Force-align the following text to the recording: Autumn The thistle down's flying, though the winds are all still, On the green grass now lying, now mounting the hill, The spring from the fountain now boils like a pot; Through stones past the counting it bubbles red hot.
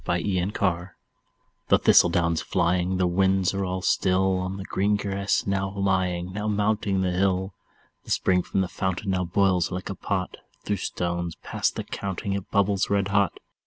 Autumn 0.09 0.51
The 1.67 1.77
thistle 1.77 2.09
down's 2.09 2.41
flying, 2.41 2.93
though 2.97 3.03
the 3.05 3.07
winds 3.07 3.53
are 3.53 3.63
all 3.63 3.83
still, 3.83 4.35
On 4.39 4.57
the 4.57 4.63
green 4.63 4.95
grass 4.95 5.45
now 5.45 5.69
lying, 5.77 6.33
now 6.33 6.47
mounting 6.47 7.01
the 7.01 7.11
hill, 7.11 7.53
The 8.05 8.09
spring 8.09 8.41
from 8.41 8.61
the 8.61 8.67
fountain 8.67 9.11
now 9.11 9.25
boils 9.25 9.69
like 9.71 9.91
a 9.91 9.95
pot; 9.95 10.37
Through 10.63 10.77
stones 10.77 11.35
past 11.43 11.75
the 11.75 11.83
counting 11.83 12.33
it 12.33 12.49
bubbles 12.49 12.89
red 12.89 13.09
hot. 13.09 13.37